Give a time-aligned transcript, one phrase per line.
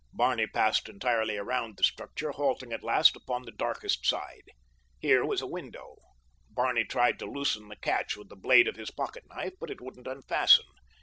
[0.13, 4.49] Barney passed entirely around the structure halting at last upon the darkest side.
[4.97, 5.97] Here was a window.
[6.49, 9.79] Barney tried to loosen the catch with the blade of his pocket knife, but it
[9.79, 10.65] wouldn't unfasten.